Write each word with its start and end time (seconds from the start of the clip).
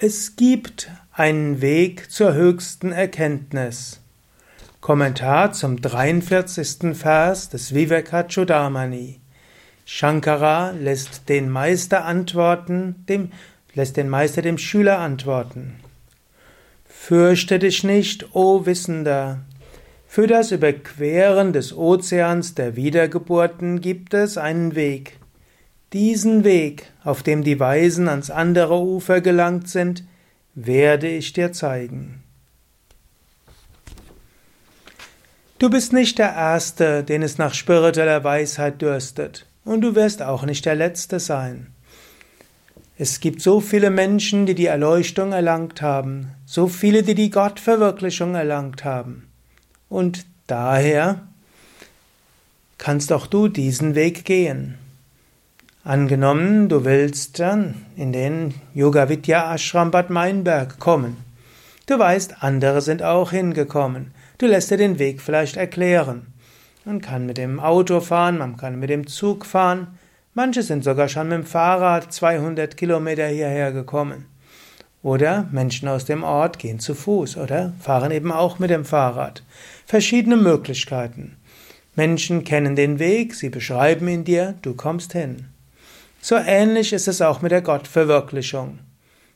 Es 0.00 0.36
gibt 0.36 0.92
einen 1.10 1.60
Weg 1.60 2.08
zur 2.12 2.32
höchsten 2.32 2.92
Erkenntnis. 2.92 3.98
Kommentar 4.80 5.50
zum 5.50 5.82
43. 5.82 6.96
Vers 6.96 7.48
des 7.48 7.74
Vivekachudamani. 7.74 9.18
Shankara 9.84 10.70
lässt 10.70 11.28
den 11.28 11.50
Meister 11.50 12.04
antworten, 12.04 13.04
dem, 13.08 13.32
lässt 13.74 13.96
den 13.96 14.08
Meister 14.08 14.40
dem 14.40 14.56
Schüler 14.56 15.00
antworten. 15.00 15.80
Fürchte 16.84 17.58
dich 17.58 17.82
nicht, 17.82 18.36
o 18.36 18.66
Wissender. 18.66 19.40
Für 20.06 20.28
das 20.28 20.52
Überqueren 20.52 21.52
des 21.52 21.76
Ozeans 21.76 22.54
der 22.54 22.76
Wiedergeburten 22.76 23.80
gibt 23.80 24.14
es 24.14 24.38
einen 24.38 24.76
Weg. 24.76 25.17
Diesen 25.94 26.44
Weg, 26.44 26.92
auf 27.02 27.22
dem 27.22 27.42
die 27.42 27.58
Weisen 27.58 28.08
ans 28.08 28.30
andere 28.30 28.78
Ufer 28.78 29.22
gelangt 29.22 29.68
sind, 29.68 30.04
werde 30.54 31.08
ich 31.08 31.32
dir 31.32 31.52
zeigen. 31.52 32.22
Du 35.58 35.70
bist 35.70 35.92
nicht 35.92 36.18
der 36.18 36.34
Erste, 36.34 37.02
den 37.02 37.22
es 37.22 37.38
nach 37.38 37.54
spiritueller 37.54 38.22
Weisheit 38.22 38.82
dürstet, 38.82 39.46
und 39.64 39.80
du 39.80 39.94
wirst 39.94 40.22
auch 40.22 40.44
nicht 40.44 40.66
der 40.66 40.74
Letzte 40.74 41.20
sein. 41.20 41.68
Es 42.96 43.20
gibt 43.20 43.40
so 43.40 43.60
viele 43.60 43.90
Menschen, 43.90 44.44
die 44.44 44.54
die 44.54 44.66
Erleuchtung 44.66 45.32
erlangt 45.32 45.80
haben, 45.80 46.32
so 46.44 46.68
viele, 46.68 47.02
die 47.02 47.14
die 47.14 47.30
Gottverwirklichung 47.30 48.34
erlangt 48.34 48.84
haben. 48.84 49.28
Und 49.88 50.26
daher 50.48 51.22
kannst 52.76 53.12
auch 53.12 53.26
du 53.26 53.48
diesen 53.48 53.94
Weg 53.94 54.24
gehen. 54.24 54.78
Angenommen, 55.88 56.68
du 56.68 56.84
willst 56.84 57.40
dann 57.40 57.86
in 57.96 58.12
den 58.12 58.52
Yoga 58.74 59.08
Vidya 59.08 59.54
Ashram 59.54 59.90
Bad 59.90 60.10
Meinberg 60.10 60.78
kommen. 60.78 61.16
Du 61.86 61.98
weißt, 61.98 62.42
andere 62.42 62.82
sind 62.82 63.02
auch 63.02 63.30
hingekommen. 63.30 64.12
Du 64.36 64.44
lässt 64.44 64.70
dir 64.70 64.76
den 64.76 64.98
Weg 64.98 65.22
vielleicht 65.22 65.56
erklären. 65.56 66.26
Man 66.84 67.00
kann 67.00 67.24
mit 67.24 67.38
dem 67.38 67.58
Auto 67.58 68.00
fahren, 68.00 68.36
man 68.36 68.58
kann 68.58 68.78
mit 68.78 68.90
dem 68.90 69.06
Zug 69.06 69.46
fahren. 69.46 69.98
Manche 70.34 70.62
sind 70.62 70.84
sogar 70.84 71.08
schon 71.08 71.28
mit 71.28 71.38
dem 71.38 71.46
Fahrrad 71.46 72.12
200 72.12 72.76
Kilometer 72.76 73.26
hierher 73.26 73.72
gekommen. 73.72 74.26
Oder 75.02 75.48
Menschen 75.52 75.88
aus 75.88 76.04
dem 76.04 76.22
Ort 76.22 76.58
gehen 76.58 76.80
zu 76.80 76.94
Fuß 76.94 77.38
oder 77.38 77.72
fahren 77.80 78.10
eben 78.12 78.30
auch 78.30 78.58
mit 78.58 78.68
dem 78.68 78.84
Fahrrad. 78.84 79.42
Verschiedene 79.86 80.36
Möglichkeiten. 80.36 81.38
Menschen 81.96 82.44
kennen 82.44 82.76
den 82.76 82.98
Weg, 82.98 83.34
sie 83.34 83.48
beschreiben 83.48 84.06
ihn 84.06 84.24
dir, 84.24 84.52
du 84.60 84.74
kommst 84.74 85.14
hin. 85.14 85.46
So 86.20 86.36
ähnlich 86.36 86.92
ist 86.92 87.08
es 87.08 87.22
auch 87.22 87.42
mit 87.42 87.52
der 87.52 87.62
Gottverwirklichung. 87.62 88.80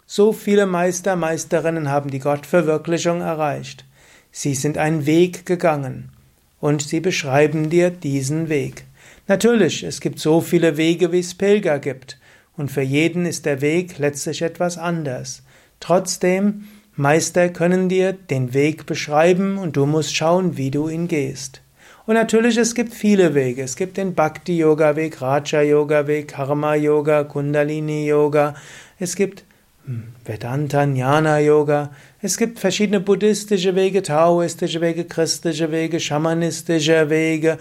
So 0.06 0.32
viele 0.32 0.66
Meister, 0.66 1.16
Meisterinnen 1.16 1.88
haben 1.88 2.10
die 2.10 2.18
Gottverwirklichung 2.18 3.20
erreicht. 3.20 3.84
Sie 4.30 4.54
sind 4.54 4.78
einen 4.78 5.06
Weg 5.06 5.46
gegangen 5.46 6.10
und 6.58 6.82
sie 6.82 7.00
beschreiben 7.00 7.70
dir 7.70 7.90
diesen 7.90 8.48
Weg. 8.48 8.84
Natürlich, 9.28 9.84
es 9.84 10.00
gibt 10.00 10.18
so 10.18 10.40
viele 10.40 10.76
Wege, 10.76 11.12
wie 11.12 11.20
es 11.20 11.34
Pilger 11.34 11.78
gibt, 11.78 12.18
und 12.56 12.70
für 12.70 12.82
jeden 12.82 13.26
ist 13.26 13.46
der 13.46 13.60
Weg 13.60 13.98
letztlich 13.98 14.42
etwas 14.42 14.76
anders. 14.76 15.42
Trotzdem, 15.80 16.64
Meister 16.94 17.48
können 17.48 17.88
dir 17.88 18.12
den 18.12 18.52
Weg 18.52 18.84
beschreiben 18.86 19.56
und 19.56 19.76
du 19.76 19.86
musst 19.86 20.14
schauen, 20.14 20.56
wie 20.56 20.70
du 20.70 20.88
ihn 20.88 21.08
gehst. 21.08 21.62
Und 22.06 22.14
natürlich, 22.14 22.56
es 22.56 22.74
gibt 22.74 22.94
viele 22.94 23.34
Wege. 23.34 23.62
Es 23.62 23.76
gibt 23.76 23.96
den 23.96 24.14
Bhakti-Yoga-Weg, 24.14 25.22
Raja-Yoga-Weg, 25.22 26.28
Karma-Yoga, 26.28 27.24
Kundalini-Yoga. 27.24 28.54
Es 28.98 29.14
gibt 29.14 29.44
hm, 29.86 30.12
Vedanta, 30.24 30.84
Jnana-Yoga. 30.84 31.90
Es 32.20 32.36
gibt 32.36 32.58
verschiedene 32.58 33.00
buddhistische 33.00 33.74
Wege, 33.74 34.02
taoistische 34.02 34.80
Wege, 34.80 35.04
christliche 35.04 35.70
Wege, 35.70 36.00
schamanistische 36.00 37.08
Wege, 37.08 37.58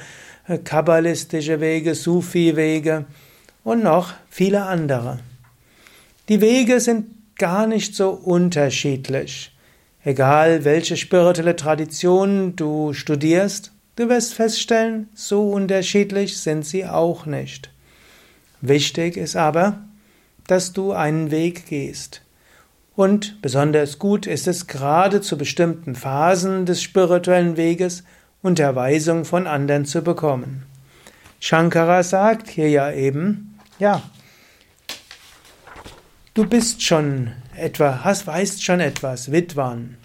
äh, 0.47 0.57
kabbalistische 0.57 1.59
Wege, 1.59 1.93
Sufi-Wege 1.93 3.05
und 3.63 3.83
noch 3.83 4.13
viele 4.29 4.63
andere. 4.63 5.19
Die 6.29 6.41
Wege 6.41 6.79
sind 6.79 7.07
gar 7.37 7.67
nicht 7.67 7.95
so 7.95 8.09
unterschiedlich. 8.09 9.51
Egal 10.03 10.63
welche 10.63 10.97
spirituelle 10.97 11.55
Tradition 11.55 12.55
du 12.55 12.93
studierst, 12.93 13.71
Du 14.01 14.09
wirst 14.09 14.33
feststellen, 14.33 15.09
so 15.13 15.51
unterschiedlich 15.51 16.39
sind 16.39 16.65
sie 16.65 16.87
auch 16.87 17.27
nicht. 17.27 17.69
Wichtig 18.59 19.15
ist 19.15 19.35
aber, 19.35 19.77
dass 20.47 20.73
du 20.73 20.91
einen 20.91 21.29
Weg 21.29 21.67
gehst. 21.67 22.23
Und 22.95 23.39
besonders 23.43 23.99
gut 23.99 24.25
ist 24.25 24.47
es 24.47 24.65
gerade 24.65 25.21
zu 25.21 25.37
bestimmten 25.37 25.93
Phasen 25.93 26.65
des 26.65 26.81
spirituellen 26.81 27.57
Weges 27.57 28.03
Unterweisung 28.41 29.23
von 29.23 29.45
anderen 29.45 29.85
zu 29.85 30.01
bekommen. 30.01 30.63
Shankara 31.39 32.01
sagt 32.01 32.49
hier 32.49 32.71
ja 32.71 32.91
eben, 32.91 33.59
ja, 33.77 34.01
du 36.33 36.47
bist 36.47 36.81
schon 36.81 37.33
etwa, 37.55 38.03
hast, 38.03 38.25
weißt 38.25 38.63
schon 38.63 38.79
etwas, 38.79 39.31
Witwan. 39.31 39.97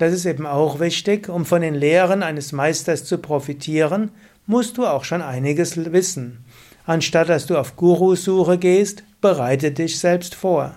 Das 0.00 0.14
ist 0.14 0.24
eben 0.24 0.46
auch 0.46 0.80
wichtig, 0.80 1.28
um 1.28 1.44
von 1.44 1.60
den 1.60 1.74
Lehren 1.74 2.22
eines 2.22 2.52
Meisters 2.52 3.04
zu 3.04 3.18
profitieren, 3.18 4.12
musst 4.46 4.78
du 4.78 4.86
auch 4.86 5.04
schon 5.04 5.20
einiges 5.20 5.76
wissen. 5.92 6.42
Anstatt 6.86 7.28
dass 7.28 7.44
du 7.44 7.58
auf 7.58 7.76
Gurusuche 7.76 8.56
gehst, 8.56 9.04
bereite 9.20 9.72
dich 9.72 9.98
selbst 9.98 10.34
vor. 10.34 10.74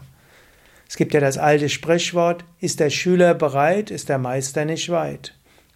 Es 0.89 0.97
gibt 0.97 1.13
ja 1.13 1.21
das 1.21 1.37
alte 1.37 1.69
Sprichwort, 1.69 2.43
ist 2.59 2.81
der 2.81 2.89
Schüler 2.89 3.33
bereit, 3.33 3.91
ist 3.91 4.09
der 4.09 4.17
Meister 4.17 4.65
nicht 4.65 4.89
weit. 4.89 5.33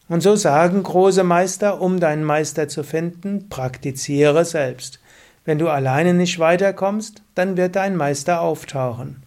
Und 0.09 0.19
so 0.19 0.35
sagen 0.35 0.83
große 0.83 1.23
Meister, 1.23 1.79
um 1.79 2.01
deinen 2.01 2.25
Meister 2.25 2.67
zu 2.67 2.83
finden, 2.83 3.47
praktiziere 3.47 4.43
selbst. 4.43 4.99
Wenn 5.45 5.57
du 5.57 5.69
alleine 5.69 6.13
nicht 6.13 6.37
weiterkommst, 6.39 7.21
dann 7.33 7.55
wird 7.55 7.77
dein 7.77 7.95
Meister 7.95 8.41
auftauchen. 8.41 9.23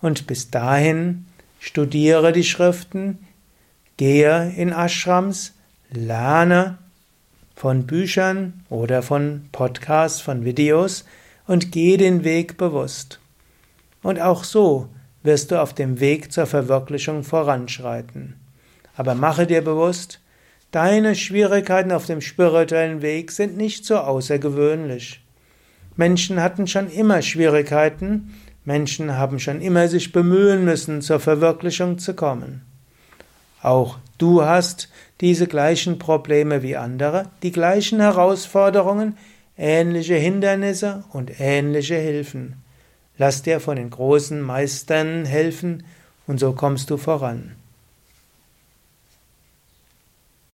Und 0.00 0.26
bis 0.26 0.50
dahin 0.50 1.26
studiere 1.60 2.32
die 2.32 2.44
Schriften, 2.44 3.18
Gehe 3.96 4.52
in 4.56 4.70
Ashrams, 4.70 5.52
lerne 5.90 6.78
von 7.54 7.86
Büchern 7.86 8.64
oder 8.68 9.02
von 9.02 9.48
Podcasts, 9.52 10.20
von 10.20 10.44
Videos 10.44 11.04
und 11.46 11.70
gehe 11.70 11.96
den 11.96 12.24
Weg 12.24 12.56
bewusst. 12.56 13.20
Und 14.02 14.20
auch 14.20 14.42
so 14.42 14.88
wirst 15.22 15.52
du 15.52 15.60
auf 15.60 15.74
dem 15.74 16.00
Weg 16.00 16.32
zur 16.32 16.46
Verwirklichung 16.46 17.22
voranschreiten. 17.22 18.34
Aber 18.96 19.14
mache 19.14 19.46
dir 19.46 19.62
bewusst, 19.62 20.20
deine 20.72 21.14
Schwierigkeiten 21.14 21.92
auf 21.92 22.06
dem 22.06 22.20
spirituellen 22.20 23.00
Weg 23.00 23.30
sind 23.30 23.56
nicht 23.56 23.86
so 23.86 23.98
außergewöhnlich. 23.98 25.24
Menschen 25.96 26.42
hatten 26.42 26.66
schon 26.66 26.90
immer 26.90 27.22
Schwierigkeiten, 27.22 28.34
Menschen 28.64 29.16
haben 29.16 29.38
schon 29.38 29.60
immer 29.60 29.86
sich 29.86 30.10
bemühen 30.10 30.64
müssen, 30.64 31.00
zur 31.00 31.20
Verwirklichung 31.20 31.98
zu 31.98 32.14
kommen. 32.14 32.62
Auch 33.64 33.96
du 34.18 34.44
hast 34.44 34.90
diese 35.22 35.46
gleichen 35.46 35.98
Probleme 35.98 36.62
wie 36.62 36.76
andere, 36.76 37.30
die 37.42 37.50
gleichen 37.50 37.98
Herausforderungen, 37.98 39.16
ähnliche 39.56 40.16
Hindernisse 40.16 41.04
und 41.14 41.40
ähnliche 41.40 41.96
Hilfen. 41.96 42.62
Lass 43.16 43.40
dir 43.42 43.60
von 43.60 43.76
den 43.76 43.88
großen 43.88 44.42
Meistern 44.42 45.24
helfen, 45.24 45.84
und 46.26 46.40
so 46.40 46.52
kommst 46.52 46.90
du 46.90 46.98
voran. 46.98 47.56